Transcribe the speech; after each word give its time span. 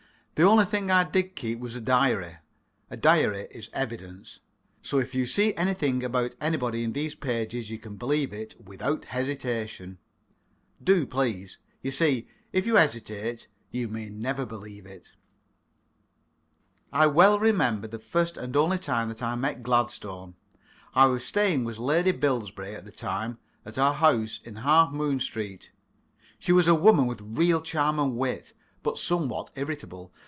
The 0.35 0.47
only 0.47 0.65
thing 0.65 0.89
I 0.89 1.03
did 1.07 1.35
keep 1.35 1.59
was 1.59 1.75
a 1.75 1.81
diary. 1.81 2.37
A 2.89 2.97
diary 2.97 3.47
is 3.51 3.69
evidence. 3.73 4.39
So 4.81 4.97
if 4.97 5.13
you 5.13 5.27
see 5.27 5.53
anything 5.53 6.01
about 6.01 6.33
anybody 6.41 6.83
in 6.83 6.93
these 6.93 7.13
pages, 7.13 7.69
you 7.69 7.77
can 7.77 7.95
believe 7.95 8.33
it 8.33 8.55
without 8.65 9.05
hesitation. 9.05 9.99
Do, 10.83 11.05
please. 11.05 11.59
You 11.83 11.91
see, 11.91 12.27
if 12.51 12.65
you 12.65 12.73
hesitate, 12.77 13.49
you 13.69 13.87
may 13.87 14.09
never 14.09 14.43
believe 14.43 14.87
it. 14.87 15.11
I 16.91 17.05
well 17.05 17.37
remember 17.37 17.87
the 17.87 17.99
first 17.99 18.35
and 18.35 18.55
only 18.57 18.79
time 18.79 19.09
that 19.09 19.21
I 19.21 19.35
met 19.35 19.61
Gladstone. 19.61 20.33
I 20.95 21.05
was 21.05 21.23
staying 21.23 21.65
with 21.65 21.77
Lady 21.77 22.13
Bilberry 22.13 22.73
at 22.73 22.83
the 22.85 22.91
time 22.91 23.37
at 23.63 23.75
her 23.75 23.93
house 23.93 24.39
in 24.43 24.55
Half 24.55 24.91
Moon 24.91 25.19
Street. 25.19 25.71
She 26.39 26.51
was 26.51 26.67
a 26.67 26.73
woman 26.73 27.05
with 27.05 27.21
real 27.21 27.61
charm 27.61 27.99
and 27.99 28.17
wit, 28.17 28.53
but 28.81 28.97
somewhat 28.97 29.51
irritable. 29.55 30.11